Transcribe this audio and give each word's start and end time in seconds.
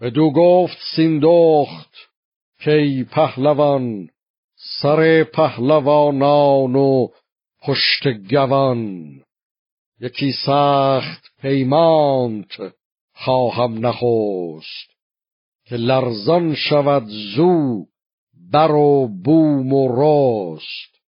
بدو 0.00 0.30
گفت 0.30 0.78
سیندخت 0.96 1.94
کی 2.64 3.04
پهلوان 3.04 4.08
سر 4.82 5.24
پهلوانان 5.24 6.76
و 6.76 7.08
پشت 7.62 8.08
گوان. 8.30 9.20
یکی 10.00 10.32
سخت 10.46 11.24
پیمانت 11.40 12.74
خواهم 13.14 13.86
نخست 13.86 14.90
که 15.64 15.76
لرزان 15.76 16.54
شود 16.54 17.06
زو 17.36 17.86
بر 18.52 18.72
و 18.72 19.08
بوم 19.24 19.72
و 19.72 19.88
رست 19.92 21.00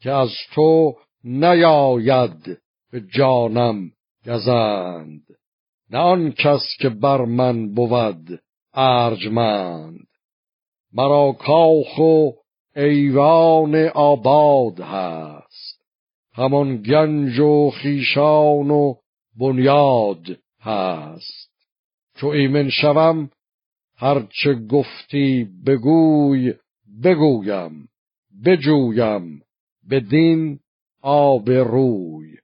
که 0.00 0.10
از 0.10 0.30
تو 0.54 0.96
نیاید 1.24 2.58
به 2.90 3.00
جانم 3.00 3.92
گزند. 4.26 5.37
نه 5.90 5.98
آن 5.98 6.32
کس 6.32 6.62
که 6.80 6.88
بر 6.88 7.24
من 7.24 7.74
بود 7.74 8.40
ارجمند. 8.74 10.06
مرا 10.92 11.32
کاخ 11.32 11.98
و 11.98 12.30
ایوان 12.76 13.74
آباد 13.94 14.80
هست. 14.80 15.82
همان 16.32 16.76
گنج 16.76 17.38
و 17.38 17.70
خیشان 17.70 18.70
و 18.70 18.94
بنیاد 19.40 20.38
هست. 20.60 21.50
چو 22.16 22.26
ایمن 22.26 22.68
شوم 22.70 23.30
هرچه 23.96 24.54
گفتی 24.54 25.48
بگوی 25.66 26.54
بگویم 27.04 27.88
بجویم 28.44 29.42
بدین 29.90 30.58
آب 31.02 31.50
روی. 31.50 32.36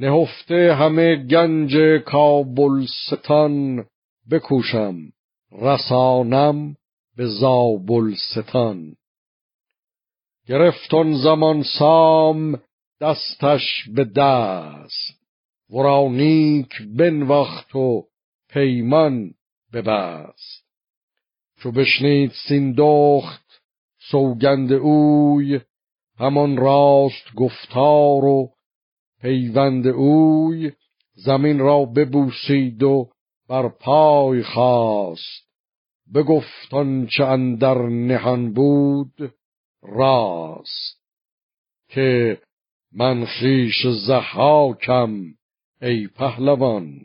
نهفته 0.00 0.74
همه 0.74 1.16
گنج 1.16 1.76
کابلستان 2.04 3.84
بکوشم 4.30 4.96
رسانم 5.52 6.76
به 7.16 7.26
زابلستان. 7.26 8.96
گرفتان 10.48 11.14
زمان 11.14 11.62
سام 11.78 12.60
دستش 13.00 13.88
به 13.94 14.04
دست 14.04 15.20
نیک 16.10 16.82
بنواخت 16.96 17.76
و 17.76 18.04
پیمان 18.48 19.34
ببست 19.72 20.64
چو 21.58 21.72
بشنید 21.72 22.32
سیندخت 22.48 23.62
سوگند 24.10 24.72
اوی 24.72 25.60
همان 26.18 26.56
راست 26.56 27.34
گفتار 27.36 28.24
و 28.24 28.50
پیوند 29.20 29.86
اوی 29.86 30.72
زمین 31.14 31.58
را 31.58 31.84
ببوسید 31.84 32.82
و 32.82 33.08
بر 33.48 33.68
پای 33.68 34.42
خواست 34.42 35.50
بگفت 36.14 36.74
آنچه 36.74 37.24
اندر 37.24 37.82
نهان 37.82 38.52
بود 38.52 39.32
راست. 39.82 41.00
که 41.88 42.38
من 42.92 43.24
خویش 43.24 43.86
زحاکم 44.06 45.24
ای 45.82 46.06
پهلوان 46.06 47.00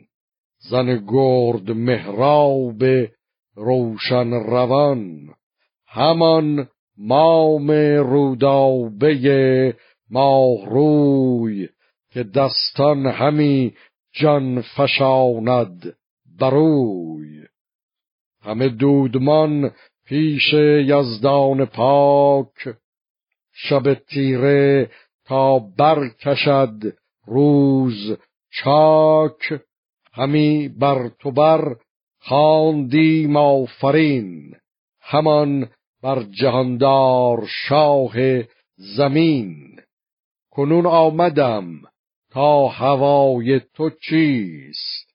زن 0.70 1.06
گرد 1.06 1.70
مهراب 1.70 2.82
روشن 3.54 4.30
روان. 4.30 5.34
همان 5.86 6.68
مام 6.98 7.70
رودابه 8.00 9.76
ماه 10.10 10.66
روی 10.70 11.68
که 12.16 12.22
دستان 12.22 13.06
همی 13.06 13.74
جان 14.12 14.62
فشاند 14.62 15.96
بروی 16.40 17.46
همه 18.42 18.68
دودمان 18.68 19.70
پیش 20.06 20.52
یزدان 20.84 21.64
پاک 21.64 22.76
شب 23.52 23.94
تیره 23.94 24.90
تا 25.24 25.58
برکشد 25.58 26.96
روز 27.26 28.18
چاک. 28.50 29.60
همی 30.12 30.68
بر 30.68 31.08
تو 31.08 31.30
بر 31.30 31.76
خواندیم 32.20 33.36
آفرین 33.36 34.54
همان 35.00 35.68
بر 36.02 36.22
جهاندار 36.22 37.46
شاه 37.68 38.14
زمین. 38.76 39.80
کنون 40.50 40.86
آمدم 40.86 41.82
هوای 42.68 43.60
تو 43.74 43.90
چیست؟ 43.90 45.14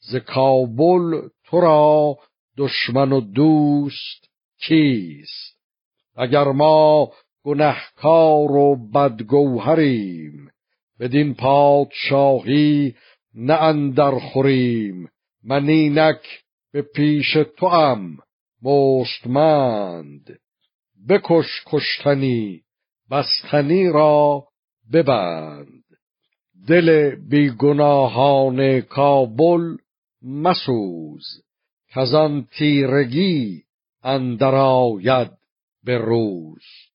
ز 0.00 0.16
کابل 0.16 1.28
تو 1.44 1.60
را 1.60 2.18
دشمن 2.56 3.12
و 3.12 3.20
دوست 3.20 4.30
کیست؟ 4.60 5.56
اگر 6.16 6.44
ما 6.44 7.12
گنهکار 7.44 8.50
و 8.50 8.90
بدگوهریم 8.90 10.50
بدین 11.00 11.34
پادشاهی 11.34 12.94
نه 13.34 13.54
اندر 13.54 14.18
خوریم. 14.18 15.08
من 15.44 15.68
اینک 15.68 16.42
به 16.72 16.82
پیش 16.82 17.36
تو 17.56 17.66
ام 17.66 18.18
مستمند 18.62 20.38
بکش 21.08 21.62
کشتنی 21.66 22.62
بستنی 23.10 23.88
را 23.88 24.44
ببند. 24.92 25.79
دل 26.68 27.16
بیگناهان 27.30 28.80
کابل 28.80 29.76
مسوز 30.22 31.24
کزان 31.94 32.48
تیرگی 32.58 33.62
اندر 34.02 34.54
آید 34.54 35.30
به 35.84 35.98
روز. 35.98 36.89